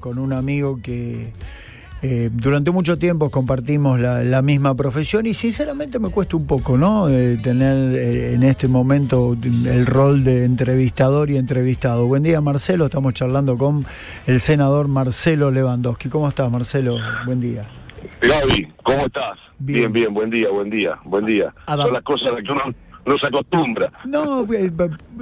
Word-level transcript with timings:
con 0.00 0.18
un 0.18 0.32
amigo 0.32 0.78
que 0.82 1.32
eh, 2.04 2.30
durante 2.32 2.72
mucho 2.72 2.98
tiempo 2.98 3.30
compartimos 3.30 4.00
la, 4.00 4.42
misma 4.42 4.74
profesión 4.74 5.24
y 5.26 5.34
sinceramente 5.34 6.00
me 6.00 6.08
cuesta 6.10 6.36
un 6.36 6.48
poco, 6.48 6.76
¿no? 6.76 7.08
Eh, 7.08 7.38
tener 7.40 7.94
eh, 7.94 8.34
en 8.34 8.42
este 8.42 8.66
momento 8.66 9.36
el 9.40 9.86
rol 9.86 10.24
de 10.24 10.44
entrevistador 10.44 11.30
y 11.30 11.36
entrevistado. 11.36 12.08
Buen 12.08 12.24
día, 12.24 12.40
Marcelo. 12.40 12.86
Estamos 12.86 13.14
charlando 13.14 13.56
con 13.56 13.84
el 14.26 14.40
senador 14.40 14.88
Marcelo 14.88 15.52
Lewandowski. 15.52 16.08
¿Cómo 16.08 16.26
estás, 16.26 16.50
Marcelo? 16.50 16.98
Buen 17.24 17.40
día. 17.40 17.68
Gaby, 18.20 18.72
¿cómo 18.82 19.02
estás? 19.02 19.38
Bien, 19.60 19.92
bien, 19.92 20.12
buen 20.12 20.28
día, 20.28 20.48
buen 20.50 20.70
día, 20.70 20.98
buen 21.04 21.24
día. 21.24 21.54
Son 21.68 21.92
las 21.92 22.02
cosas 22.02 22.32
que 22.44 22.50
uno 22.50 22.74
no 23.04 23.18
se 23.18 23.26
acostumbra. 23.26 23.92
No, 24.04 24.44
eh, 24.52 24.72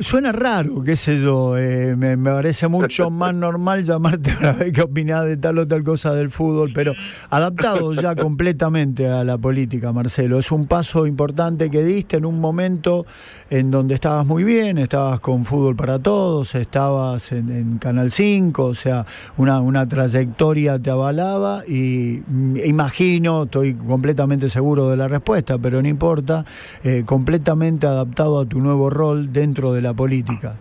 suena 0.00 0.32
raro, 0.32 0.82
qué 0.82 0.96
sé 0.96 1.20
yo. 1.20 1.56
Eh, 1.56 1.96
me, 1.96 2.16
parece 2.18 2.68
mucho 2.68 3.10
más 3.10 3.34
normal 3.34 3.84
llamarte 3.84 4.32
para 4.32 4.52
ver 4.52 4.72
qué 4.72 4.82
opinás 4.82 5.24
de 5.24 5.36
tal 5.36 5.58
o 5.58 5.66
tal 5.66 5.82
cosa 5.82 6.14
del 6.14 6.30
fútbol, 6.30 6.72
pero 6.74 6.92
adaptado 7.30 7.94
ya 7.94 8.14
completamente 8.16 9.08
a 9.08 9.24
la 9.24 9.38
política, 9.38 9.92
Marcelo. 9.92 10.38
Es 10.38 10.52
un 10.52 10.66
paso 10.66 11.06
importante 11.06 11.70
que 11.70 11.82
diste 11.82 12.18
en 12.18 12.26
un 12.26 12.38
momento 12.38 13.06
en 13.48 13.70
donde 13.70 13.94
estabas 13.94 14.26
muy 14.26 14.44
bien, 14.44 14.78
estabas 14.78 15.20
con 15.20 15.44
Fútbol 15.44 15.74
para 15.74 15.98
Todos, 15.98 16.54
estabas 16.54 17.32
en, 17.32 17.78
Canal 17.78 18.10
5, 18.10 18.64
o 18.64 18.74
sea, 18.74 19.06
una, 19.38 19.60
una 19.60 19.88
trayectoria 19.88 20.78
te 20.78 20.90
avalaba 20.90 21.64
y 21.66 22.22
mm, 22.28 22.56
imagino, 22.64 23.44
estoy 23.44 23.74
completamente 23.74 24.48
seguro 24.48 24.88
de 24.88 24.96
la 24.96 25.08
respuesta, 25.08 25.58
pero 25.58 25.82
no 25.82 25.88
importa, 25.88 26.44
eh, 26.84 27.02
completamente 27.04 27.69
adaptado 27.78 28.40
a 28.40 28.46
tu 28.46 28.60
nuevo 28.60 28.90
rol 28.90 29.32
dentro 29.32 29.72
de 29.72 29.82
la 29.82 29.94
política. 29.94 30.56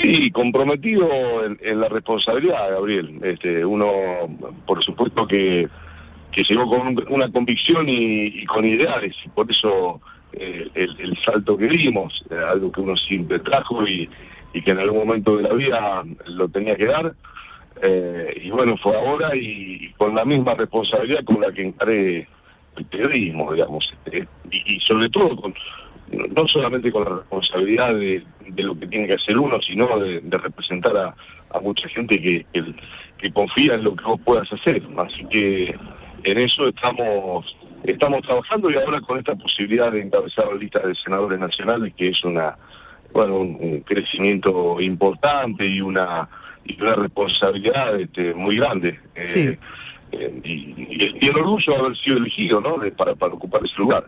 Sí, 0.00 0.30
comprometido 0.30 1.08
en, 1.44 1.80
la 1.80 1.88
responsabilidad, 1.88 2.70
Gabriel. 2.70 3.20
Este, 3.22 3.64
uno, 3.64 3.90
por 4.66 4.84
supuesto 4.84 5.26
que, 5.26 5.68
que 6.32 6.42
llegó 6.42 6.68
con 6.68 7.12
una 7.12 7.30
convicción 7.30 7.86
y, 7.88 8.44
con 8.44 8.64
ideales, 8.64 9.14
y 9.24 9.28
por 9.28 9.50
eso 9.50 10.00
eh, 10.32 10.68
el, 10.74 11.16
salto 11.24 11.56
que 11.56 11.68
dimos, 11.68 12.12
eh, 12.30 12.34
algo 12.34 12.70
que 12.72 12.80
uno 12.80 12.96
siempre 12.96 13.38
trajo 13.38 13.86
y, 13.86 14.08
que 14.52 14.70
en 14.70 14.78
algún 14.78 15.06
momento 15.06 15.36
de 15.36 15.42
la 15.42 15.52
vida 15.52 16.04
lo 16.26 16.48
tenía 16.48 16.76
que 16.76 16.86
dar. 16.86 17.14
Eh, 17.82 18.42
y 18.44 18.50
bueno, 18.50 18.76
fue 18.76 18.96
ahora 18.96 19.34
y, 19.34 19.92
con 19.96 20.14
la 20.14 20.24
misma 20.24 20.54
responsabilidad 20.54 21.24
con 21.24 21.40
la 21.40 21.50
que 21.52 21.62
encaré 21.62 22.28
periodismo, 22.82 23.52
digamos, 23.52 23.92
este, 24.04 24.26
y, 24.50 24.80
sobre 24.80 25.08
todo 25.08 25.36
con 25.36 25.54
no 26.10 26.46
solamente 26.46 26.92
con 26.92 27.04
la 27.04 27.16
responsabilidad 27.16 27.94
de, 27.94 28.22
lo 28.56 28.78
que 28.78 28.86
tiene 28.86 29.08
que 29.08 29.14
hacer 29.14 29.38
uno, 29.38 29.60
sino 29.62 29.98
de, 29.98 30.20
representar 30.30 30.96
a, 30.96 31.60
mucha 31.60 31.88
gente 31.88 32.20
que, 32.20 32.44
confía 33.32 33.74
en 33.74 33.84
lo 33.84 33.96
que 33.96 34.04
vos 34.04 34.20
puedas 34.22 34.52
hacer. 34.52 34.82
Así 34.98 35.24
que 35.30 35.74
en 36.24 36.38
eso 36.38 36.68
estamos 36.68 37.56
estamos 37.84 38.22
trabajando 38.22 38.70
y 38.70 38.76
ahora 38.76 39.00
con 39.00 39.18
esta 39.18 39.34
posibilidad 39.34 39.92
de 39.92 40.02
encabezar 40.02 40.46
la 40.46 40.56
lista 40.56 40.80
de 40.80 40.94
senadores 40.94 41.38
nacionales, 41.38 41.94
que 41.94 42.08
es 42.08 42.24
una 42.24 42.56
bueno 43.12 43.38
un, 43.38 43.80
crecimiento 43.80 44.78
importante 44.80 45.66
y 45.66 45.80
una 45.80 46.28
y 46.64 46.80
una 46.80 46.94
responsabilidad 46.94 48.00
este, 48.00 48.34
muy 48.34 48.56
grande. 48.56 48.98
Eh, 49.14 49.58
y, 50.44 51.26
el 51.26 51.36
orgullo 51.36 51.72
de 51.72 51.78
haber 51.78 51.96
sido 51.98 52.18
elegido 52.18 52.60
¿no? 52.60 52.76
para, 52.96 53.14
para 53.14 53.34
ocupar 53.34 53.64
ese 53.64 53.76
lugar. 53.78 54.06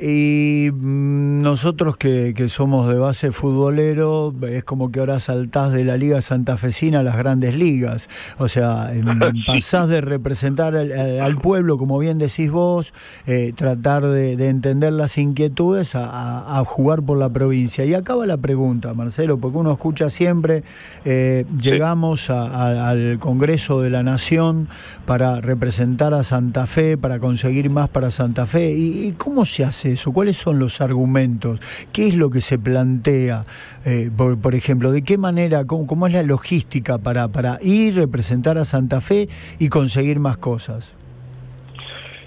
Y 0.00 0.68
mm, 0.72 1.40
nosotros 1.40 1.96
que, 1.96 2.34
somos 2.48 2.88
de 2.88 2.98
base 2.98 3.32
futbolero, 3.32 4.34
es 4.48 4.62
como 4.64 4.90
que 4.90 5.00
ahora 5.00 5.20
saltás 5.20 5.72
de 5.72 5.84
la 5.84 5.96
Liga 5.96 6.20
Santafesina 6.20 7.00
a 7.00 7.02
las 7.02 7.16
grandes 7.16 7.56
ligas. 7.56 8.10
O 8.38 8.48
sea, 8.48 8.92
pasás 9.46 9.88
de 9.88 10.02
representar 10.02 10.76
al, 10.76 11.38
pueblo, 11.38 11.78
como 11.78 11.98
bien 11.98 12.18
decís 12.18 12.50
vos, 12.50 12.92
eh, 13.26 13.52
tratar 13.56 14.06
de, 14.06 14.32
entender 14.48 14.92
las 14.92 15.16
inquietudes 15.16 15.94
a, 15.94 16.62
jugar 16.66 17.02
por 17.02 17.16
la 17.16 17.30
provincia. 17.30 17.84
Y 17.84 17.94
acaba 17.94 18.26
la 18.26 18.36
pregunta, 18.36 18.92
Marcelo, 18.92 19.38
porque 19.38 19.58
uno 19.58 19.72
escucha 19.72 20.10
siempre, 20.10 20.62
eh, 21.04 21.46
llegamos 21.58 22.28
al 22.28 23.18
Congreso 23.18 23.80
de 23.80 23.90
la 23.90 24.02
Nación 24.02 24.68
para 25.06 25.40
representar 25.40 26.12
a 26.12 26.22
Santa 26.22 26.66
Fe, 26.66 26.98
para 26.98 27.18
conseguir 27.18 27.70
más 27.70 27.88
para 27.88 28.10
Santa 28.10 28.46
Fe. 28.46 28.72
y 28.72 29.14
cómo 29.16 29.44
se 29.44 29.64
hace? 29.64 29.85
Eso? 29.86 30.12
¿Cuáles 30.12 30.36
son 30.36 30.58
los 30.58 30.80
argumentos? 30.80 31.60
¿Qué 31.92 32.08
es 32.08 32.16
lo 32.16 32.30
que 32.30 32.40
se 32.40 32.58
plantea? 32.58 33.44
Eh, 33.84 34.10
por, 34.16 34.54
ejemplo, 34.54 34.92
¿de 34.92 35.02
qué 35.02 35.18
manera, 35.18 35.64
cómo, 35.64 36.06
es 36.06 36.12
la 36.12 36.22
logística 36.22 36.98
para, 36.98 37.28
para 37.28 37.58
ir, 37.62 37.96
representar 37.96 38.58
a 38.58 38.64
Santa 38.64 39.00
Fe 39.00 39.28
y 39.58 39.68
conseguir 39.68 40.18
más 40.18 40.38
cosas? 40.38 40.96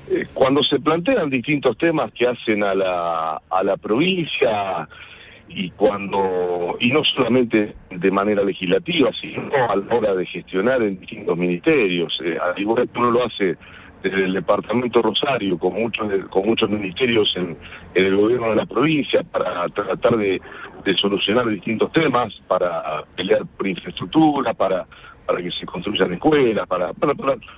Eh, 0.09 0.25
cuando 0.34 0.64
se 0.64 0.80
plantean 0.80 1.30
distintos 1.30 1.78
temas 1.78 2.12
que 2.14 2.28
hacen 2.28 2.64
a 2.64 2.74
la, 2.74 3.42
a 3.50 3.64
la 3.64 3.78
provincia 3.78 4.88
y 5.50 5.72
cuando 5.72 6.78
y 6.80 6.90
no 6.90 7.03
solamente 7.03 7.75
de 7.90 8.12
manera 8.12 8.44
legislativa 8.44 9.09
sino 9.19 9.50
a 9.56 9.75
la 9.75 9.96
hora 9.96 10.16
de 10.16 10.25
gestionar 10.25 10.81
en 10.84 11.00
distintos 11.00 11.36
ministerios 11.38 12.18
eh, 12.24 12.38
al 12.40 12.59
igual 12.59 12.88
que 12.88 13.00
uno 13.00 13.12
lo 13.12 13.25
hace 13.25 13.58
desde 14.02 14.26
el 14.26 14.34
departamento 14.34 15.02
Rosario, 15.02 15.58
con 15.58 15.74
muchos 15.74 16.08
con 16.30 16.46
muchos 16.46 16.70
ministerios 16.70 17.34
en, 17.36 17.58
el 17.94 18.16
gobierno 18.16 18.50
de 18.50 18.56
la 18.56 18.66
provincia, 18.66 19.24
para 19.24 19.68
tratar 19.70 20.18
de, 20.18 20.42
solucionar 20.96 21.48
distintos 21.48 21.92
temas, 21.92 22.34
para 22.48 23.04
pelear 23.16 23.46
por 23.58 23.68
infraestructura, 23.68 24.54
para 24.54 24.86
para 25.26 25.44
que 25.44 25.52
se 25.52 25.66
construyan 25.66 26.14
escuelas, 26.14 26.66
para 26.68 26.94
para, 26.94 27.14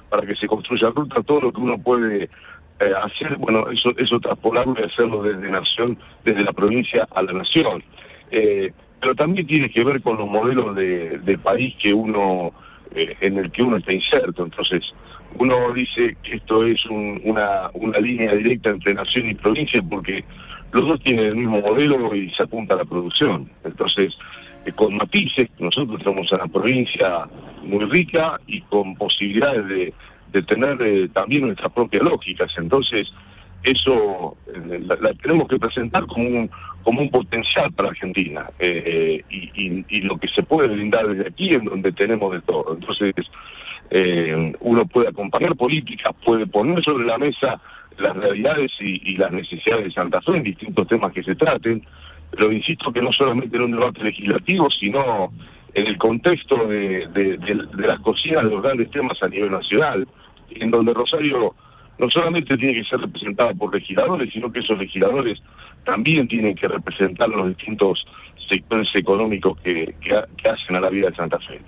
para, 0.10 0.26
que 0.26 0.36
se 0.36 0.48
construyan 0.48 0.94
rutas, 0.94 1.26
todo 1.26 1.42
lo 1.42 1.54
que 1.54 1.62
uno 1.62 1.78
puede 1.78 2.24
eh, 2.24 2.94
hacer, 3.04 3.38
bueno, 3.38 3.70
eso 3.70 3.92
eso 3.98 4.20
traspolarlo 4.20 4.76
y 4.78 4.84
hacerlo 4.84 5.24
desde 5.24 5.50
nación, 5.50 5.98
desde 6.26 6.44
la 6.44 6.54
provincia 6.54 7.08
a 7.14 7.22
la 7.22 7.34
nación. 7.34 7.84
Eh, 8.32 8.74
pero 9.00 9.16
también 9.16 9.48
tiene 9.48 9.70
que 9.70 9.84
ver 9.84 10.02
con 10.02 10.18
los 10.18 10.28
modelos 10.28 10.76
de, 10.76 11.18
de 11.20 11.38
país 11.38 11.76
que 11.82 11.94
uno 11.94 12.54
eh, 12.94 13.16
en 13.22 13.38
el 13.38 13.52
que 13.52 13.64
uno 13.64 13.78
está 13.78 13.94
inserto. 13.94 14.44
Entonces, 14.44 14.84
uno 15.38 15.74
dice 15.74 16.16
que 16.24 16.36
esto 16.36 16.66
es 16.66 16.84
una, 16.86 17.70
una 17.74 18.00
línea 18.00 18.34
directa 18.36 18.70
entre 18.70 18.94
nación 18.94 19.30
y 19.30 19.36
provincia 19.36 19.82
porque 19.90 20.24
los 20.72 20.88
dos 20.88 21.02
tienen 21.02 21.26
el 21.26 21.36
mismo 21.36 21.60
modelo 21.62 22.16
y 22.16 22.30
se 22.32 22.44
apunta 22.44 22.76
a 22.76 22.78
la 22.78 22.86
producción. 22.86 23.50
Entonces, 23.64 24.14
eh, 24.66 24.72
con 24.74 24.96
matices, 24.96 25.50
nosotros 25.60 26.02
tenemos 26.04 26.32
a 26.34 26.38
la 26.38 26.48
provincia 26.48 27.28
muy 27.64 27.86
rica 27.86 28.40
y 28.48 28.62
con 28.62 28.96
posibilidades 28.96 29.68
de, 29.68 29.94
de 30.32 30.42
tener 30.44 30.82
eh, 30.82 31.10
también 31.10 31.44
nuestras 31.44 31.72
propias 31.72 32.04
lógicas. 32.04 32.52
Entonces, 32.58 33.12
eso 33.64 34.38
eh, 34.48 34.80
la, 34.80 35.14
tenemos 35.16 35.48
que 35.48 35.60
presentar 35.60 36.06
como 36.06 36.28
un, 36.28 36.50
como 36.84 37.02
un 37.02 37.10
potencial 37.10 37.72
para 37.74 37.90
Argentina 37.90 38.50
y, 38.60 39.24
y, 39.30 39.86
y, 39.88 40.02
lo 40.02 40.18
que 40.18 40.28
se 40.30 40.42
puede 40.42 40.68
brindar 40.68 41.08
desde 41.08 41.30
aquí 41.30 41.50
en 41.54 41.66
donde 41.66 41.92
tenemos 41.92 42.34
de 42.34 42.42
todo. 42.42 42.74
Entonces, 42.74 43.14
eh, 43.94 44.54
uno 44.62 44.86
puede 44.86 45.10
acompañar 45.10 45.56
políticas, 45.58 46.16
puede 46.24 46.48
poner 46.48 46.82
sobre 46.82 47.06
la 47.06 47.18
mesa 47.18 47.60
las 47.98 48.16
realidades 48.16 48.72
y, 48.80 49.16
las 49.18 49.32
necesidades 49.34 49.86
de 49.86 49.92
Santa 49.92 50.22
Fe 50.22 50.38
en 50.38 50.44
distintos 50.44 50.88
temas 50.88 51.12
que 51.12 51.22
se 51.24 51.36
traten, 51.36 51.86
pero 52.32 52.52
insisto 52.54 52.92
que 52.92 53.02
no 53.02 53.12
solamente 53.12 53.58
en 53.58 53.64
un 53.64 53.72
debate 53.72 54.02
legislativo, 54.02 54.70
sino 54.72 55.34
en 55.74 55.88
el 55.88 55.98
contexto 55.98 56.68
de, 56.68 57.38
las 57.78 58.00
cocinas 58.00 58.44
de 58.44 58.50
los 58.50 58.64
grandes 58.64 58.90
temas 58.92 59.22
a 59.22 59.28
nivel 59.28 59.52
nacional, 59.52 60.08
en 60.50 60.72
donde 60.72 60.94
Rosario 60.94 61.54
no 62.00 62.10
solamente 62.10 62.58
tiene 62.58 62.74
que 62.74 62.86
ser 62.86 63.00
representada 63.00 63.54
por 63.54 63.74
legisladores, 63.74 64.32
sino 64.32 64.52
que 64.52 64.60
esos 64.62 64.80
legisladores 64.80 65.40
también 65.84 66.30
tienen 66.30 66.56
que 66.56 66.68
representar 66.68 67.28
los 67.28 67.50
distintos 67.50 68.06
sectores 68.50 68.90
económicos 68.96 69.60
que 69.60 69.94
hacen 70.50 70.76
a 70.78 70.80
la 70.80 70.90
vida 70.90 71.10
de 71.10 71.16
Santa 71.16 71.40
Fe 71.40 71.60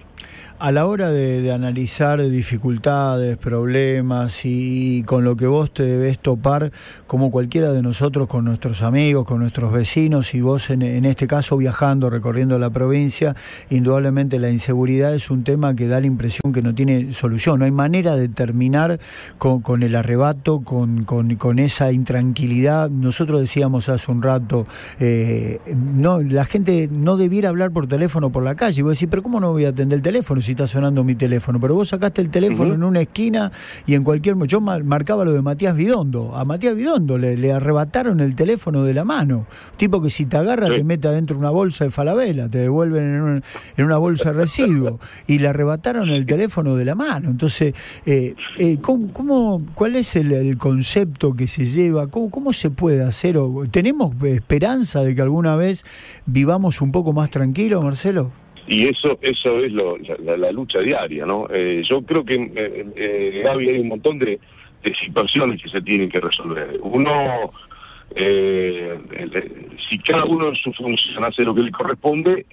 a 0.60 0.72
la 0.72 0.86
hora 0.86 1.12
de, 1.12 1.52
analizar 1.52 2.22
dificultades, 2.22 3.38
problemas 3.38 4.46
y 4.46 5.04
con 5.04 5.24
lo 5.24 5.36
que 5.36 5.48
vos 5.48 5.74
te 5.74 5.84
debes 5.84 6.20
topar, 6.20 6.72
como 7.08 7.32
cualquiera 7.32 7.72
de 7.72 7.82
nosotros, 7.82 8.28
con 8.28 8.46
nuestros 8.46 8.82
amigos, 8.82 9.26
con 9.26 9.40
nuestros 9.40 9.72
vecinos 9.72 10.34
y 10.34 10.42
vos 10.42 10.70
en, 10.70 11.06
este 11.06 11.28
caso 11.28 11.58
viajando, 11.58 12.10
recorriendo 12.10 12.58
la 12.60 12.70
provincia, 12.70 13.36
indudablemente 13.70 14.40
la 14.40 14.50
inseguridad 14.50 15.14
es 15.14 15.30
un 15.30 15.44
tema 15.44 15.76
que 15.76 15.88
da 15.88 16.00
la 16.00 16.08
impresión 16.08 16.54
que 16.54 16.62
no 16.62 16.74
tiene 16.74 17.14
solución. 17.14 17.60
No 17.60 17.66
hay 17.66 17.72
manera 17.72 18.16
de 18.16 18.30
terminar 18.30 19.00
con, 19.38 19.84
el 19.84 19.96
arrebato, 19.96 20.62
con, 20.62 21.60
esa 21.60 21.92
intranquilidad. 21.92 22.90
Nosotros 22.90 23.42
decíamos 23.42 23.90
hace 23.90 24.12
un 24.12 24.22
rato, 24.22 24.66
eh, 25.00 25.60
no, 25.76 26.22
la 26.22 26.46
gente 26.46 26.90
no 26.92 27.18
debiera 27.18 27.50
hablar 27.50 27.72
por 27.72 27.88
teléfono 27.88 28.32
por 28.32 28.44
la 28.44 28.56
calle. 28.56 28.80
Y 28.80 28.84
vos 28.84 28.94
decís, 28.94 29.08
pero 29.10 29.24
¿cómo 29.24 29.40
no 29.40 29.52
voy 29.52 29.66
a 29.66 29.70
atender 29.70 29.98
el 29.98 30.02
teléfono? 30.02 30.42
Está 30.54 30.68
sonando 30.68 31.04
mi 31.04 31.16
teléfono, 31.16 31.60
pero 31.60 31.76
vos 31.76 31.90
sacaste 31.90 32.22
el 32.22 32.30
teléfono 32.30 32.74
en 32.74 32.84
una 32.84 33.02
esquina 33.02 33.52
y 33.86 33.96
en 33.96 34.04
cualquier... 34.04 34.36
Yo 34.48 34.62
marcaba 34.62 35.26
lo 35.26 35.34
de 35.34 35.42
Matías 35.42 35.76
Vidondo. 35.76 36.36
A 36.36 36.46
Matías 36.46 36.76
Vidondo 36.76 37.18
le, 37.18 37.52
arrebataron 37.52 38.20
el 38.20 38.36
teléfono 38.36 38.84
de 38.84 38.94
la 38.94 39.06
mano. 39.06 39.46
tipo 39.78 40.02
que 40.02 40.10
si 40.10 40.26
te 40.26 40.38
agarra 40.38 40.68
te 40.68 40.84
mete 40.84 41.08
adentro 41.08 41.38
una 41.38 41.50
bolsa 41.50 41.86
de 41.86 41.92
falabela, 41.92 42.50
te 42.50 42.60
devuelven 42.60 43.44
en, 43.78 43.86
una 43.86 43.98
bolsa 43.98 44.32
de 44.32 44.40
residuo. 44.40 45.00
Y 45.28 45.40
le 45.40 45.48
arrebataron 45.48 46.10
el 46.10 46.26
teléfono 46.26 46.76
de 46.76 46.86
la 46.86 46.96
mano. 46.96 47.30
Entonces, 47.30 47.74
eh, 48.06 48.36
eh, 48.58 48.78
¿cómo, 48.82 49.64
cuál 49.74 49.96
es 49.96 50.16
el, 50.16 50.58
concepto 50.58 51.34
que 51.34 51.48
se 51.48 51.66
lleva? 51.66 52.08
¿Cómo, 52.08 52.30
cómo 52.30 52.54
se 52.54 52.70
puede 52.70 53.04
hacer? 53.04 53.38
¿Tenemos 53.72 54.14
esperanza 54.24 55.02
de 55.02 55.16
que 55.16 55.22
alguna 55.22 55.56
vez 55.56 55.86
vivamos 56.26 56.82
un 56.82 56.92
poco 56.92 57.14
más 57.14 57.30
tranquilo, 57.30 57.82
Marcelo? 57.82 58.43
Y 58.68 58.86
eso 58.86 59.18
eso 59.22 59.60
es 59.60 59.72
lo, 59.72 59.98
la, 59.98 60.52
lucha 60.52 60.80
diaria, 60.80 61.26
¿no? 61.26 61.48
Eh, 61.50 61.84
yo 61.88 62.02
creo 62.02 62.24
que, 62.24 62.36
eh, 62.36 62.86
eh, 62.96 63.42
Gaby, 63.44 63.70
hay 63.70 63.80
un 63.80 63.90
montón 63.90 64.20
de, 64.20 64.40
situaciones 65.02 65.64
que 65.64 65.70
se 65.70 65.82
tienen 65.82 66.10
que 66.10 66.20
resolver. 66.20 66.78
Uno, 66.82 67.52
eh, 68.16 68.98
si 69.90 69.98
cada 70.00 70.26
uno 70.26 70.50
en 70.50 70.56
su 70.56 70.74
función 70.74 71.24
hace 71.24 71.44
lo 71.44 71.56
que 71.56 71.62
le 71.62 71.72
corresponde, 71.72 72.46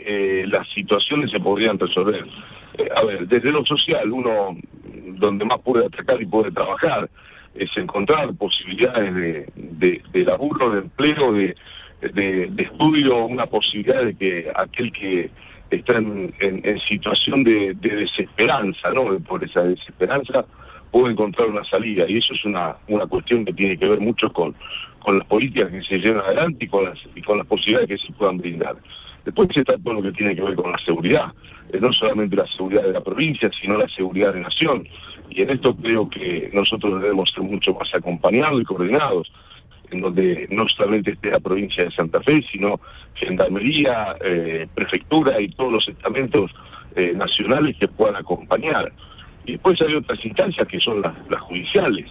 las 0.46 0.68
situaciones 0.68 1.32
se 1.32 1.40
podrían 1.40 1.76
resolver. 1.76 2.24
a 2.94 3.04
ver, 3.04 3.26
desde 3.26 3.50
lo 3.50 3.64
social, 3.66 4.12
uno 4.12 4.56
donde 5.18 5.44
más 5.44 5.58
puede 5.58 5.86
atacar 5.86 6.22
y 6.22 6.26
puede 6.26 6.52
trabajar 6.52 7.10
es 7.56 7.68
encontrar 7.76 8.32
posibilidades 8.34 9.12
de, 9.12 9.46
de, 9.56 10.02
de 10.12 10.24
laburo, 10.24 10.70
de 10.70 10.78
empleo, 10.82 11.32
de 11.32 11.56
de, 12.00 12.50
estudio 12.58 13.26
una 13.26 13.46
posibilidad 13.46 14.02
de 14.02 14.14
que 14.14 14.52
aquel 14.54 14.92
que 14.92 15.30
está 15.70 15.99
en, 15.99 16.32
situación 16.88 17.44
de, 17.44 17.75
desesperanza, 17.75 18.90
¿no? 18.90 19.19
Por 19.20 19.44
esa 19.44 19.62
desesperanza, 19.62 20.44
pueda 20.90 21.12
encontrar 21.12 21.49
una 21.49 21.64
salida. 21.64 22.05
Y 22.08 22.19
eso 22.19 22.34
es 22.34 22.44
una, 22.44 22.76
una 22.88 23.06
cuestión 23.06 23.44
que 23.44 23.52
tiene 23.52 23.76
que 23.78 23.88
ver 23.88 24.00
mucho 24.00 24.32
con, 24.32 24.55
con 25.00 25.19
las 25.19 25.26
políticas 25.26 25.70
que 25.70 25.82
se 25.82 25.99
llevan 25.99 26.25
adelante 26.25 26.64
y 26.64 26.69
con 26.69 26.84
las, 26.84 26.99
y 27.14 27.22
con 27.22 27.38
las 27.38 27.46
posibilidades 27.46 27.88
que 27.88 28.06
se 28.06 28.12
puedan 28.12 28.38
brindar. 28.38 28.76
Después 29.25 29.49
está 29.55 29.76
todo 29.78 29.94
lo 29.94 30.02
que 30.02 30.12
tiene 30.12 30.34
que 30.34 30.43
ver 30.43 30.55
con 30.55 30.72
la 30.72 30.78
seguridad, 30.78 31.32
eh, 31.72 31.78
no 31.81 31.93
solamente 31.93 32.37
la 32.37 32.46
seguridad 32.46 32.82
de 32.82 32.93
la 32.93 33.00
provincia, 33.02 33.50
sino 33.61 33.76
la 33.76 33.88
seguridad 33.88 34.32
de 34.32 34.40
nación. 34.40 34.88
Y 35.28 35.43
en 35.43 35.50
esto 35.50 35.76
creo 35.76 36.08
que 36.08 36.50
nosotros 36.52 37.00
debemos 37.00 37.31
ser 37.31 37.43
mucho 37.44 37.75
más 37.75 37.94
acompañados 37.94 38.61
y 38.61 38.64
coordinados 38.64 39.31
en 39.90 40.00
donde 40.00 40.46
no 40.50 40.69
solamente 40.69 41.12
esté 41.12 41.31
la 41.31 41.40
provincia 41.40 41.84
de 41.84 41.90
Santa 41.90 42.20
Fe, 42.22 42.44
sino 42.50 42.81
Gendarmería, 43.14 44.16
eh, 44.20 44.66
Prefectura 44.75 45.40
y 45.40 45.48
todos 45.48 45.72
los 45.72 45.88
estamentos 45.88 46.50
eh, 46.96 47.12
nacionales 47.14 47.76
que 47.78 47.88
puedan 47.88 48.16
acompañar. 48.16 48.92
Y 49.44 49.52
después 49.52 49.81
hay 49.81 49.94
otras 49.94 50.25
instancias 50.25 50.66
que 50.69 50.81
son 50.81 51.00
las, 51.00 51.14
las 51.28 51.40
judiciales, 51.42 52.06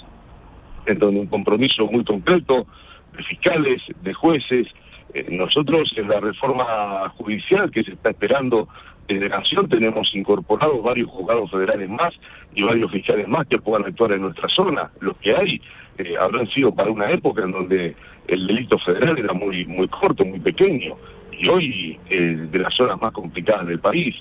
en 0.85 0.99
donde 0.99 1.21
un 1.21 1.27
compromiso 1.27 1.85
muy 1.85 2.03
concreto 2.03 2.67
de 3.15 3.23
fiscales, 3.23 3.81
de 4.01 4.13
jueces. 4.13 4.67
Eh, 5.13 5.25
nosotros 5.31 5.91
en 5.95 6.07
la 6.07 6.19
reforma 6.19 7.09
judicial 7.17 7.71
que 7.71 7.83
se 7.83 7.93
está 7.93 8.11
esperando 8.11 8.67
desde 9.09 9.27
Nación 9.27 9.67
tenemos 9.67 10.13
incorporados 10.13 10.83
varios 10.83 11.09
juzgados 11.09 11.49
federales 11.49 11.89
más 11.89 12.13
y 12.53 12.63
varios 12.63 12.91
fiscales 12.91 13.27
más 13.27 13.47
que 13.47 13.57
puedan 13.57 13.85
actuar 13.85 14.11
en 14.11 14.21
nuestra 14.21 14.47
zona. 14.49 14.91
Los 14.99 15.17
que 15.17 15.35
hay 15.35 15.61
eh, 15.97 16.13
habrán 16.19 16.47
sido 16.49 16.73
para 16.73 16.91
una 16.91 17.09
época 17.11 17.43
en 17.43 17.51
donde 17.51 17.95
el 18.27 18.47
delito 18.47 18.77
federal 18.77 19.17
era 19.17 19.33
muy 19.33 19.65
muy 19.65 19.87
corto, 19.87 20.23
muy 20.23 20.39
pequeño, 20.39 20.95
y 21.31 21.49
hoy 21.49 21.99
eh, 22.09 22.47
de 22.51 22.59
las 22.59 22.75
zonas 22.75 23.01
más 23.01 23.11
complicadas 23.11 23.65
del 23.65 23.79
país. 23.79 24.15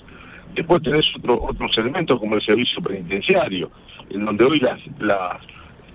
Después 0.55 0.81
tenés 0.81 1.05
otro, 1.15 1.39
otros 1.39 1.77
elementos 1.77 2.19
como 2.19 2.35
el 2.35 2.41
servicio 2.41 2.81
penitenciario, 2.81 3.69
en 4.09 4.25
donde 4.25 4.43
hoy 4.43 4.59
las, 4.59 4.79
las 4.99 5.37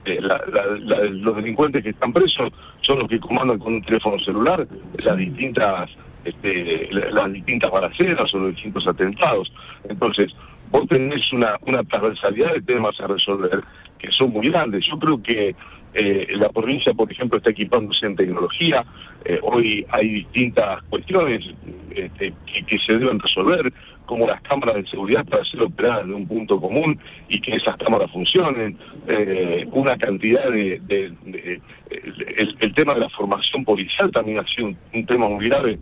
eh, 0.05 0.21
los 0.21 1.35
delincuentes 1.35 1.83
que 1.83 1.91
están 1.91 2.13
presos 2.13 2.53
son 2.83 3.01
los 3.01 3.09
que 3.09 3.19
comandan 3.19 3.59
con 3.59 3.75
un 3.75 3.83
teléfono 3.83 4.19
celular 4.21 4.67
las 5.05 5.17
distintas 5.17 5.91
este, 6.25 6.89
las 6.91 7.33
distintas 7.33 7.71
balaceras 7.71 8.33
o 8.35 8.39
los 8.39 8.55
distintos 8.55 8.87
atentados. 8.87 9.53
Entonces, 9.89 10.33
vos 10.71 10.87
tenés 10.89 11.33
una, 11.33 11.57
una 11.67 11.83
transversalidad 11.85 12.55
de 12.55 12.63
temas 12.63 12.99
a 13.01 13.07
resolver 13.07 13.63
que 13.99 14.11
son 14.13 14.31
muy 14.31 14.47
grandes. 14.47 14.87
Yo 14.87 14.99
creo 14.99 15.23
que 15.23 15.55
eh, 15.95 16.27
la 16.37 16.49
provincia, 16.49 16.93
por 16.93 17.11
ejemplo, 17.11 17.39
está 17.39 17.51
equipándose 17.51 18.07
en 18.07 18.17
tecnología. 18.17 18.85
Eh, 19.25 19.39
hoy 19.43 19.87
hay 19.91 20.09
distintas 20.09 20.83
cuestiones 20.91 21.45
este, 21.91 22.35
que, 22.67 22.79
se 22.85 22.99
deben 22.99 23.21
resolver, 23.21 23.73
como 24.05 24.27
las 24.27 24.43
cámaras 24.43 24.75
de 24.75 24.87
seguridad 24.87 25.25
para 25.25 25.43
hacer 25.43 25.63
operar 25.63 26.03
en 26.03 26.15
un 26.15 26.27
punto 26.27 26.61
común 26.61 26.99
y 27.29 27.41
que 27.41 27.55
esas 27.55 27.77
cámaras 27.77 28.11
funcionen. 28.11 28.77
Eh, 29.07 29.67
una 29.71 29.97
cantidad 29.97 30.51
de... 30.51 30.81
el, 30.89 32.75
tema 32.75 32.95
de 32.95 33.01
la 33.01 33.09
formación 33.11 33.65
policial 33.65 34.11
también 34.11 34.41
ha 34.41 34.47
sido 34.49 34.75
un 34.93 35.07
tema 35.07 35.29
muy 35.29 35.49
grave 35.49 35.79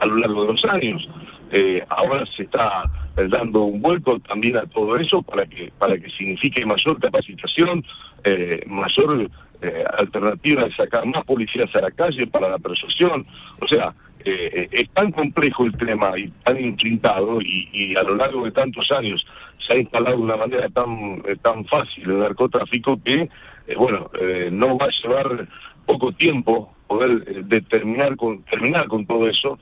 a 0.00 0.06
lo 0.06 0.16
largo 0.16 0.42
de 0.42 0.52
los 0.52 0.64
años. 0.64 1.08
Eh, 1.50 1.82
ahora 1.88 2.24
se 2.36 2.42
está 2.42 2.84
eh, 3.16 3.28
dando 3.28 3.62
un 3.62 3.80
vuelco 3.80 4.18
también 4.20 4.56
a 4.56 4.66
todo 4.66 4.96
eso 4.96 5.22
para 5.22 5.46
que 5.46 5.70
para 5.78 5.96
que 5.96 6.10
signifique 6.10 6.66
mayor 6.66 6.98
capacitación, 7.00 7.84
eh, 8.24 8.62
mayor 8.66 9.30
alternativa 9.98 10.64
de 10.64 10.74
sacar 10.74 11.06
más 11.06 11.24
policías 11.24 11.74
a 11.74 11.80
la 11.80 11.90
calle 11.90 12.26
para 12.26 12.50
la 12.50 12.58
persuasión. 12.58 13.26
O 13.58 13.66
sea, 13.66 13.94
es 14.22 14.90
tan 14.90 15.10
complejo 15.12 15.64
el 15.64 15.76
tema 15.78 16.16
y 16.18 16.28
tan 16.44 16.60
intrintado 16.60 17.40
y, 17.40 17.94
a 17.96 18.02
lo 18.02 18.16
largo 18.16 18.44
de 18.44 18.52
tantos 18.52 18.86
años 18.92 19.26
se 19.66 19.76
ha 19.76 19.80
instalado 19.80 20.18
de 20.18 20.22
una 20.22 20.36
manera 20.36 20.68
tan 20.68 21.22
tan 21.42 21.64
fácil 21.64 22.04
el 22.04 22.18
narcotráfico 22.18 23.00
que, 23.02 23.28
bueno, 23.76 24.10
no 24.52 24.76
va 24.76 24.86
a 24.86 25.02
llevar 25.02 25.48
poco 25.86 26.12
tiempo 26.12 26.72
poder 26.86 27.44
determinar 27.46 28.14
con 28.16 28.42
terminar 28.44 28.86
con 28.88 29.06
todo 29.06 29.26
eso 29.26 29.58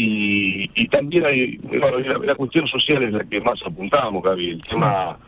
y, 0.00 0.88
también 0.88 1.26
hay, 1.26 1.56
bueno, 1.56 1.98
la, 1.98 2.34
cuestión 2.36 2.66
social 2.68 3.02
es 3.02 3.12
la 3.12 3.24
que 3.24 3.40
más 3.40 3.60
apuntamos, 3.66 4.22
Gaby, 4.22 4.50
el 4.50 4.60
tema, 4.60 5.18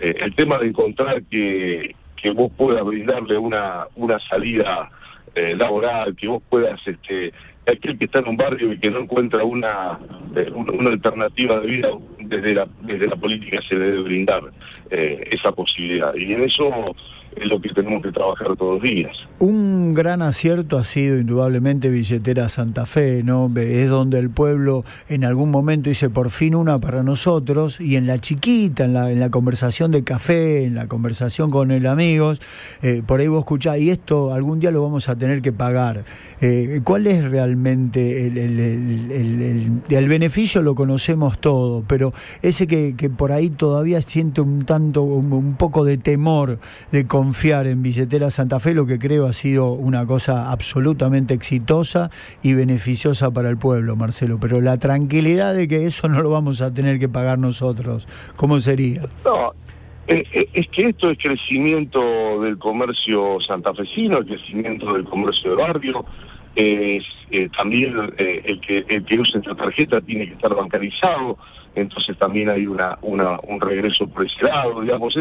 eh, 0.00 0.14
el 0.20 0.34
tema 0.34 0.58
de 0.58 0.66
encontrar 0.66 1.22
que, 1.24 1.94
que 2.16 2.30
vos 2.32 2.50
puedas 2.56 2.82
brindarle 2.82 3.38
una, 3.38 3.86
una 3.94 4.18
salida 4.28 4.90
eh, 5.34 5.54
laboral, 5.56 6.16
que 6.16 6.26
vos 6.26 6.42
puedas, 6.48 6.80
este, 6.86 7.32
aquel 7.70 7.98
que 7.98 8.06
está 8.06 8.18
en 8.18 8.28
un 8.28 8.36
barrio 8.36 8.72
y 8.72 8.78
que 8.78 8.90
no 8.90 9.00
encuentra 9.00 9.44
una, 9.44 9.98
eh, 10.34 10.50
una, 10.52 10.90
alternativa 10.90 11.60
de 11.60 11.66
vida, 11.66 11.88
desde 12.28 12.54
la, 12.54 12.68
desde 12.82 13.06
la 13.06 13.16
política 13.16 13.60
se 13.68 13.76
debe 13.76 14.02
brindar 14.02 14.42
esa 14.90 15.52
posibilidad. 15.52 16.14
Y 16.14 16.32
en 16.32 16.44
eso 16.44 16.94
es 17.36 17.46
lo 17.46 17.60
que 17.60 17.68
tenemos 17.70 18.02
que 18.02 18.10
trabajar 18.10 18.56
todos 18.56 18.80
los 18.80 18.82
días. 18.82 19.14
Un 19.38 19.92
gran 19.92 20.22
acierto 20.22 20.78
ha 20.78 20.84
sido 20.84 21.18
indudablemente 21.18 21.90
Billetera 21.90 22.48
Santa 22.48 22.86
Fe, 22.86 23.22
¿no? 23.22 23.50
Es 23.54 23.90
donde 23.90 24.18
el 24.18 24.30
pueblo 24.30 24.84
en 25.08 25.24
algún 25.24 25.50
momento 25.50 25.90
dice 25.90 26.08
por 26.08 26.30
fin 26.30 26.54
una 26.54 26.78
para 26.78 27.02
nosotros 27.02 27.80
y 27.80 27.96
en 27.96 28.06
la 28.06 28.20
chiquita, 28.20 28.86
en 28.86 28.94
la, 28.94 29.10
en 29.10 29.20
la 29.20 29.30
conversación 29.30 29.90
de 29.90 30.02
café, 30.02 30.64
en 30.64 30.74
la 30.74 30.88
conversación 30.88 31.50
con 31.50 31.70
el 31.70 31.86
amigos, 31.86 32.40
eh, 32.82 33.02
por 33.06 33.20
ahí 33.20 33.28
vos 33.28 33.40
escuchás, 33.40 33.78
y 33.78 33.90
esto 33.90 34.32
algún 34.32 34.58
día 34.58 34.70
lo 34.70 34.82
vamos 34.82 35.08
a 35.10 35.16
tener 35.16 35.42
que 35.42 35.52
pagar. 35.52 36.04
Eh, 36.40 36.80
¿Cuál 36.84 37.06
es 37.06 37.30
realmente 37.30 38.26
el, 38.26 38.38
el, 38.38 38.60
el, 38.60 39.82
el, 39.88 40.08
beneficio? 40.08 40.62
Lo 40.62 40.74
conocemos 40.74 41.38
todo, 41.38 41.84
pero 41.86 42.12
ese 42.42 42.66
que, 42.66 42.94
que 42.96 43.10
por 43.10 43.32
ahí 43.32 43.50
todavía 43.50 44.00
siente 44.00 44.40
un 44.40 44.64
tanto, 44.64 45.02
un, 45.02 45.56
poco 45.56 45.84
de 45.84 45.98
temor 45.98 46.58
de 46.92 47.06
confiar 47.06 47.66
en 47.66 47.82
Billetera 47.82 48.30
Santa 48.30 48.60
Fe, 48.60 48.74
lo 48.74 48.86
que 48.86 48.98
creo 48.98 49.26
ha 49.26 49.32
sido 49.32 49.72
una 49.72 50.06
cosa 50.06 50.50
absolutamente 50.50 51.34
exitosa 51.34 52.10
y 52.42 52.54
beneficiosa 52.54 53.30
para 53.30 53.50
el 53.50 53.56
pueblo, 53.56 53.96
Marcelo. 53.96 54.38
Pero 54.40 54.60
la 54.60 54.78
tranquilidad 54.78 55.54
de 55.54 55.68
que 55.68 55.86
eso 55.86 56.08
no 56.08 56.22
lo 56.22 56.30
vamos 56.30 56.62
a 56.62 56.72
tener 56.72 56.98
que 56.98 57.08
pagar 57.08 57.38
nosotros, 57.38 58.08
¿cómo 58.36 58.58
sería? 58.60 59.02
No, 59.24 59.52
eh, 60.08 60.24
eh, 60.32 60.48
es 60.52 60.68
que 60.68 60.90
esto 60.90 61.10
es 61.10 61.18
crecimiento 61.18 62.40
del 62.40 62.58
comercio 62.58 63.38
santafesino, 63.46 64.18
el 64.18 64.26
crecimiento 64.26 64.92
del 64.92 65.04
comercio 65.04 65.50
de 65.50 65.56
barrio, 65.56 66.04
eh, 66.56 67.48
también 67.56 67.94
el 68.18 68.60
que 68.60 68.84
el 68.88 69.04
que 69.04 69.20
usa 69.20 69.40
esta 69.40 69.54
tarjeta 69.54 70.00
tiene 70.00 70.26
que 70.26 70.34
estar 70.34 70.54
bancarizado, 70.54 71.38
entonces 71.74 72.16
también 72.18 72.50
hay 72.50 72.66
una, 72.66 72.98
una 73.02 73.38
un 73.46 73.60
regreso 73.60 74.06
por 74.06 74.26
digamos. 74.80 75.16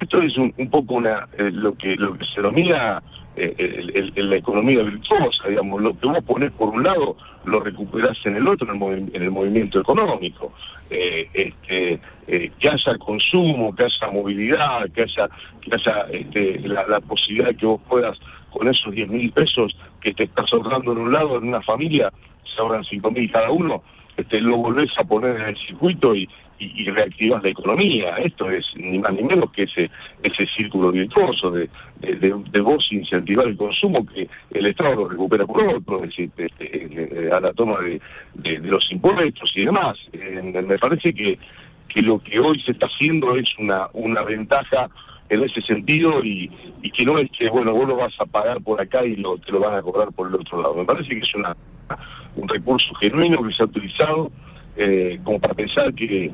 Esto 0.00 0.22
es 0.22 0.36
un, 0.38 0.54
un 0.56 0.70
poco 0.70 0.94
una 0.94 1.28
lo 1.36 1.74
que 1.74 1.96
lo 1.96 2.16
que 2.16 2.24
se 2.26 2.40
denomina 2.40 3.02
eh, 3.40 4.10
la 4.16 4.36
economía 4.36 4.82
virtuosa, 4.82 5.48
digamos, 5.48 5.80
lo 5.80 5.96
que 5.96 6.08
vos 6.08 6.24
pones 6.24 6.50
por 6.52 6.70
un 6.70 6.82
lado 6.82 7.16
lo 7.44 7.60
recuperás 7.60 8.18
en 8.24 8.36
el 8.36 8.48
otro, 8.48 8.66
en 8.66 9.10
el, 9.14 9.30
movimiento 9.30 9.80
económico. 9.80 10.52
Eh, 10.90 11.28
este, 11.32 12.00
eh, 12.26 12.50
que 12.58 12.68
haya 12.68 12.98
consumo, 12.98 13.74
que 13.74 13.84
haya 13.84 14.12
movilidad, 14.12 14.90
que 14.92 15.02
haya, 15.02 15.28
que 15.60 15.70
haya 15.72 16.06
este, 16.10 16.60
la, 16.68 17.00
posibilidad 17.00 17.48
de 17.48 17.56
que 17.56 17.66
vos 17.66 17.80
puedas, 17.88 18.18
con 18.50 18.66
esos 18.68 18.92
10 18.92 19.08
mil 19.08 19.30
pesos 19.30 19.76
que 20.00 20.12
te 20.12 20.24
estás 20.24 20.52
ahorrando 20.52 20.92
en 20.92 20.98
un 20.98 21.12
lado, 21.12 21.38
en 21.38 21.48
una 21.48 21.62
familia, 21.62 22.12
se 22.44 22.60
ahorran 22.60 22.84
5 22.84 23.10
mil 23.10 23.30
cada 23.30 23.50
uno, 23.50 23.82
este, 24.16 24.40
lo 24.40 24.56
volvés 24.56 24.90
a 24.98 25.04
poner 25.04 25.36
en 25.36 25.48
el 25.48 25.56
circuito 25.56 26.14
y, 26.14 26.28
y, 26.58 26.90
reactivas 26.90 27.42
la 27.42 27.50
economía. 27.50 28.16
Esto 28.16 28.50
es 28.50 28.64
ni 28.74 28.98
más 28.98 29.12
ni 29.12 29.22
menos 29.22 29.50
que 29.52 29.62
ese 29.62 29.90
ese 30.22 30.46
círculo 30.56 30.90
virtuoso 30.90 31.52
de, 31.52 31.68
de, 32.00 32.60
vos 32.60 32.88
incentivar 32.90 33.46
el 33.46 33.56
consumo 33.56 34.04
que 34.06 34.28
el 34.50 34.66
Estado 34.66 34.94
lo 34.96 35.08
recupera 35.08 35.46
por 35.46 35.62
otro, 35.72 36.02
es 36.02 36.10
decir, 36.10 36.30
este, 36.36 37.30
a 37.32 37.40
la 37.40 37.52
toma 37.52 37.78
de, 37.80 38.00
los 38.60 38.90
impuestos 38.90 39.52
y 39.54 39.64
demás. 39.64 39.96
me 40.12 40.78
parece 40.78 41.14
que, 41.14 41.38
que 41.88 42.02
lo 42.02 42.18
que 42.18 42.40
hoy 42.40 42.60
se 42.62 42.72
está 42.72 42.88
haciendo 42.88 43.36
es 43.36 43.48
una, 43.58 43.88
una 43.92 44.22
ventaja 44.22 44.88
en 45.28 45.42
ese 45.44 45.60
sentido 45.62 46.24
y, 46.24 46.50
y 46.82 46.90
que 46.90 47.04
no 47.04 47.18
es 47.18 47.30
que, 47.36 47.48
bueno, 47.48 47.72
vos 47.72 47.86
lo 47.86 47.96
vas 47.96 48.14
a 48.18 48.26
pagar 48.26 48.62
por 48.62 48.80
acá 48.80 49.04
y 49.04 49.16
lo, 49.16 49.38
te 49.38 49.52
lo 49.52 49.60
van 49.60 49.74
a 49.76 49.82
cobrar 49.82 50.12
por 50.12 50.28
el 50.28 50.34
otro 50.34 50.62
lado. 50.62 50.74
Me 50.74 50.84
parece 50.84 51.08
que 51.08 51.18
es 51.18 51.34
una 51.34 51.56
un 52.36 52.48
recurso 52.48 52.94
genuino 53.00 53.42
que 53.42 53.54
se 53.54 53.62
ha 53.62 53.66
utilizado 53.66 54.30
eh, 54.76 55.18
como 55.24 55.40
para 55.40 55.54
pensar 55.54 55.92
que, 55.94 56.30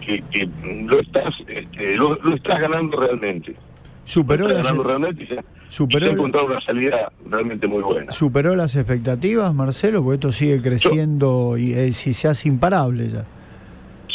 que, 0.00 0.48
lo 0.84 1.00
estás 1.00 1.34
este, 1.48 1.96
lo, 1.96 2.34
estás 2.34 2.60
ganando 2.60 3.00
realmente. 3.00 3.56
Superó 4.04 4.46
las, 4.46 4.64
realmente 4.76 5.40
ha 5.40 6.12
encontrado 6.12 6.46
una 6.46 6.60
salida 6.60 7.10
realmente 7.28 7.66
muy 7.66 7.82
buena. 7.82 8.12
¿Superó 8.12 8.54
las 8.54 8.76
expectativas, 8.76 9.52
Marcelo? 9.52 10.04
Porque 10.04 10.14
esto 10.14 10.30
sigue 10.30 10.62
creciendo 10.62 11.56
y 11.58 11.72
eh, 11.72 11.92
si 11.92 12.14
se 12.14 12.28
hace 12.28 12.48
imparable 12.48 13.08
ya. 13.08 13.24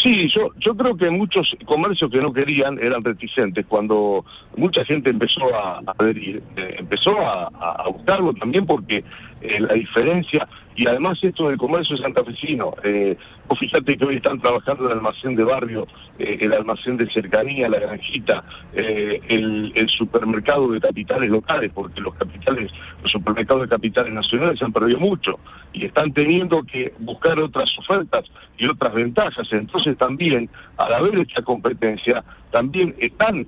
Sí, 0.02 0.28
yo, 0.30 0.50
yo 0.58 0.76
creo 0.76 0.98
que 0.98 1.12
muchos 1.12 1.56
comercios 1.66 2.10
que 2.10 2.20
no 2.20 2.34
querían 2.34 2.80
eran 2.80 3.04
reticentes. 3.04 3.66
Cuando 3.68 4.26
mucha 4.58 4.84
gente 4.86 5.12
empezó 5.12 5.44
a, 5.54 5.82
eh, 6.00 6.42
empezó 6.80 7.20
a, 7.20 7.52
a, 7.60 7.88
buscarlo 7.88 8.34
también 8.34 8.66
porque 8.66 9.04
eh, 9.42 9.60
la 9.60 9.74
diferencia, 9.76 10.48
y 10.76 10.88
además 10.88 11.20
esto 11.22 11.50
del 11.50 11.58
comercio 11.58 11.98
santafesino, 11.98 12.74
eh, 12.84 13.18
vos 13.48 13.60
fíjate 13.60 13.98
que 13.98 14.06
hoy 14.06 14.16
están 14.18 14.40
trabajando 14.40 14.88
el 14.88 14.94
almacén 14.94 15.36
de 15.36 15.44
barrio, 15.44 15.88
eh, 16.18 16.38
el 16.42 16.54
almacén 16.54 16.98
de 16.98 17.12
cercanía, 17.12 17.70
la 17.70 17.80
granjita, 17.80 18.44
el, 18.74 19.72
el, 19.76 19.90
supermercado 19.90 20.70
de 20.72 20.80
capitales 20.80 21.30
locales, 21.30 21.72
porque 21.74 22.00
los 22.02 22.16
capitales, 22.16 22.72
los 23.02 23.12
supermercados 23.12 23.64
de 23.64 23.70
capitales 23.70 24.14
nacionales 24.14 24.60
se 24.60 24.66
han 24.66 24.72
perdido 24.72 25.00
mucho 25.00 25.40
y 25.74 25.86
están 25.86 26.12
teniendo 26.14 26.64
que 26.64 26.94
buscar 27.00 27.38
otras 27.40 27.70
ofertas 27.78 28.26
y 28.58 28.68
otras 28.68 28.94
ventajas. 28.94 29.48
Entonces 29.52 29.98
también, 29.98 30.50
al 30.78 30.94
haber 30.94 31.20
esta 31.20 31.42
competencia, 31.42 32.24
también 32.52 32.96
están 33.00 33.48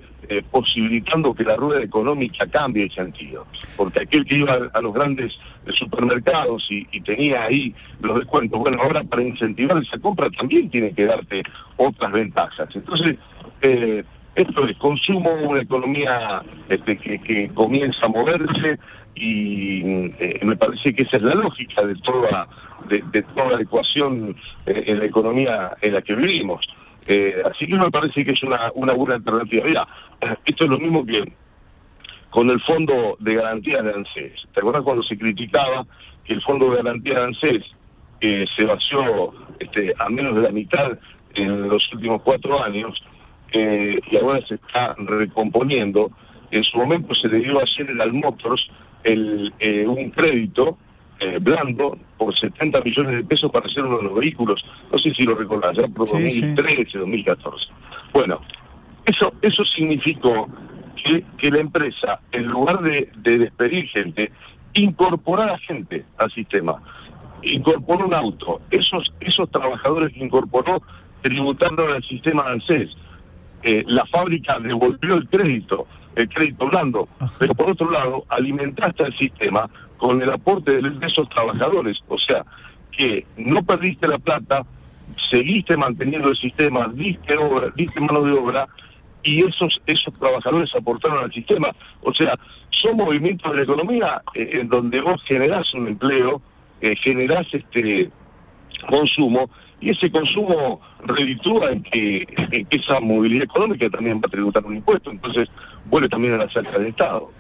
posibilitando 0.50 1.34
que 1.34 1.44
la 1.44 1.56
rueda 1.56 1.84
económica 1.84 2.48
cambie 2.48 2.84
de 2.84 2.90
sentido, 2.90 3.46
porque 3.76 4.04
aquel 4.04 4.26
que 4.26 4.38
iba 4.38 4.58
a 4.74 4.82
los 4.82 4.94
grandes 4.94 5.34
supermercados 5.72 6.66
y, 6.70 7.02
tenía 7.02 7.44
ahí 7.44 7.74
los 8.02 8.20
descuentos. 8.20 8.60
Bueno, 8.60 8.82
ahora 8.82 9.04
para 9.04 9.24
incentivar 9.24 9.82
esa 9.82 9.98
compra 10.00 10.30
también 10.32 10.70
tiene 10.70 10.94
que 10.94 11.06
darte 11.06 11.44
otras 11.78 12.12
ventajas. 12.12 12.70
Entonces, 12.74 13.18
eh, 13.62 14.04
esto 14.36 14.68
es 14.68 14.78
consumo, 14.78 15.32
una 15.34 15.62
economía 15.62 16.42
este, 16.70 16.98
que, 16.98 17.50
comienza 17.54 18.06
a 18.06 18.10
moverse 18.10 18.80
y 19.16 19.82
eh, 20.20 20.40
me 20.44 20.56
parece 20.56 20.94
que 20.94 21.04
esa 21.04 21.18
es 21.18 21.24
la 21.24 21.36
lógica 21.36 21.86
de 21.86 21.96
toda 21.96 22.48
de, 22.90 23.22
toda 23.36 23.52
la 23.52 23.62
ecuación 23.62 24.36
eh, 24.66 24.84
en 24.88 25.00
la 25.00 25.06
economía 25.06 25.72
en 25.82 25.94
la 25.94 26.02
que 26.02 26.16
vivimos. 26.16 26.66
Así 27.46 27.66
que 27.66 27.76
me 27.76 27.92
parece 27.92 28.24
que 28.24 28.34
es 28.34 28.44
una, 28.44 28.72
una 28.76 28.94
buena 28.94 29.16
alternativa. 29.16 29.66
Mira, 29.66 29.88
esto 30.46 30.64
es 30.66 30.70
lo 30.70 30.78
mismo 30.78 31.06
que 31.06 31.24
con 32.34 32.50
el 32.50 32.60
fondo 32.62 33.16
de 33.20 33.36
garantía 33.36 33.84
de 33.84 33.94
ANSES. 33.94 34.48
¿Te 34.54 34.60
acuerdas 34.60 34.82
cuando 34.82 35.04
se 35.04 35.16
criticaba 35.16 35.86
que 36.26 36.34
el 36.34 36.42
fondo 36.42 36.72
de 36.72 36.78
garantía 36.78 37.14
de 37.14 37.24
ANSES 37.26 37.64
eh, 38.22 38.46
se 38.58 38.66
vació 38.66 39.34
este, 39.60 39.94
a 40.00 40.10
menos 40.10 40.36
de 40.36 40.42
la 40.42 40.50
mitad 40.50 40.98
en 41.36 41.70
los 41.70 41.94
últimos 41.94 42.24
cuatro 42.24 42.64
años 42.64 43.00
eh, 43.52 44.00
y 44.10 44.18
ahora 44.18 44.44
se 44.48 44.56
está 44.56 44.96
recomponiendo? 44.98 46.10
En 46.50 46.64
su 46.64 46.76
momento 46.76 47.14
se 47.14 47.28
le 47.28 47.38
dio 47.38 47.62
a 47.62 47.68
General 47.68 48.12
Motors 48.12 48.68
el, 49.04 49.54
eh, 49.60 49.86
un 49.86 50.10
crédito 50.10 50.80
blando 51.40 51.98
por 52.18 52.38
70 52.38 52.82
millones 52.82 53.18
de 53.18 53.24
pesos 53.24 53.52
para 53.52 53.66
hacer 53.66 53.84
uno 53.84 53.98
de 53.98 54.04
los 54.04 54.16
vehículos. 54.16 54.64
No 54.92 54.98
sé 54.98 55.14
si 55.14 55.24
lo 55.24 55.36
recordás, 55.36 55.76
ya 55.76 55.88
por 55.88 56.08
2013, 56.10 56.98
2014. 56.98 57.66
Bueno, 58.14 58.42
eso, 59.06 59.34
eso 59.42 59.66
significó 59.66 60.48
que, 61.38 61.52
la 61.52 61.60
empresa, 61.60 62.20
en 62.32 62.48
lugar 62.48 62.82
de, 62.82 63.10
despedir 63.16 63.88
gente, 63.90 64.32
incorporara 64.74 65.58
gente 65.60 66.06
al 66.18 66.32
sistema. 66.32 66.82
Incorporó 67.42 68.06
un 68.08 68.14
auto. 68.14 68.62
Esos, 68.72 69.14
esos 69.20 69.50
trabajadores 69.52 70.14
que 70.14 70.24
incorporó 70.24 70.82
tributando 71.22 71.86
al 71.88 72.04
sistema 72.04 72.44
ANSES. 72.48 72.90
Eh, 73.64 73.84
la 73.88 74.06
fábrica 74.06 74.60
devolvió 74.60 75.16
el 75.16 75.28
crédito, 75.30 75.88
el 76.16 76.28
crédito 76.28 76.68
blando, 76.68 77.08
pero 77.40 77.56
por 77.56 77.72
otro 77.72 77.90
lado 77.90 78.26
alimentaste 78.28 79.04
al 79.06 79.18
sistema 79.18 79.70
con 80.04 80.22
el 80.22 80.30
aporte 80.30 80.82
de 80.82 81.08
esos 81.08 81.30
trabajadores, 81.30 81.98
o 82.10 82.18
sea, 82.18 82.44
que 82.92 83.26
no 83.38 83.64
perdiste 83.64 84.06
la 84.06 84.18
plata, 84.18 84.66
seguiste 85.32 85.78
manteniendo 85.78 86.30
el 86.30 86.36
sistema, 86.36 86.92
diste, 86.94 87.38
obra, 87.38 87.72
diste 87.74 88.02
mano 88.02 88.22
de 88.24 88.34
obra 88.34 88.68
y 89.24 89.46
esos 89.46 89.80
esos 89.88 90.14
trabajadores 90.20 90.70
aportaron 90.76 91.24
al 91.24 91.32
sistema. 91.32 91.70
O 92.02 92.14
sea, 92.14 92.38
son 92.70 92.98
movimientos 92.98 93.50
de 93.50 93.58
la 93.60 93.64
economía 93.64 94.22
eh, 94.34 94.60
en 94.60 94.68
donde 94.68 95.00
vos 95.00 95.24
generás 95.26 95.74
un 95.74 95.88
empleo, 95.88 96.42
eh, 96.82 96.96
generás 97.02 97.48
este 97.54 98.12
consumo 98.90 99.50
y 99.80 99.92
ese 99.92 100.12
consumo 100.12 100.82
reditúa 101.06 101.72
en 101.72 101.84
que, 101.84 102.28
esa 102.72 103.00
movilidad 103.00 103.46
económica 103.46 103.90
también 103.90 104.18
va 104.18 104.28
a 104.28 104.32
tributar 104.32 104.66
un 104.66 104.76
impuesto, 104.76 105.12
entonces 105.12 105.48
vuelve 105.86 106.10
también 106.10 106.34
a 106.34 106.38
la 106.40 106.50
cerca 106.50 106.78
del 106.78 106.88
Estado. 106.88 107.32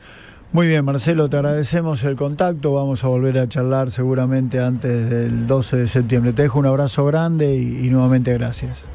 Muy 0.53 0.67
bien, 0.67 0.86
Marcelo, 0.86 1.29
te 1.31 1.38
agradecemos 1.38 2.03
el 2.03 2.15
contacto. 2.15 2.74
Vamos 2.74 3.03
a 3.03 3.07
volver 3.07 3.39
a 3.39 3.50
charlar 3.50 3.89
seguramente 3.89 4.60
antes 4.60 5.10
del 5.10 5.48
12 5.48 5.77
de 5.77 5.88
septiembre. 5.88 6.31
Te 6.31 6.43
dejo 6.43 6.60
un 6.60 6.67
abrazo 6.67 7.07
grande 7.07 7.55
y 7.55 7.89
nuevamente 7.89 8.31
gracias. 8.33 8.88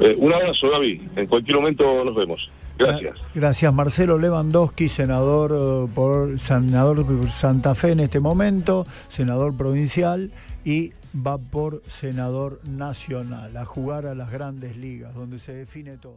Eh, 0.00 0.16
un 0.18 0.32
abrazo, 0.32 0.68
David. 0.68 1.02
En 1.14 1.28
cualquier 1.28 1.56
momento 1.56 2.04
nos 2.04 2.16
vemos. 2.16 2.50
Gracias. 2.76 3.20
Gracias, 3.32 3.72
Marcelo 3.72 4.18
Lewandowski, 4.18 4.88
senador 4.88 5.52
eh, 5.54 5.92
por 5.94 6.36
senador 6.40 7.06
Santa 7.28 7.76
Fe 7.76 7.92
en 7.92 8.00
este 8.00 8.18
momento, 8.18 8.84
senador 9.06 9.56
provincial 9.56 10.32
y 10.64 10.92
va 11.14 11.38
por 11.38 11.82
senador 11.86 12.60
nacional 12.64 13.56
a 13.56 13.64
jugar 13.64 14.06
a 14.06 14.16
las 14.16 14.32
grandes 14.32 14.76
ligas, 14.76 15.14
donde 15.14 15.38
se 15.38 15.54
define 15.54 15.96
todo. 15.96 16.16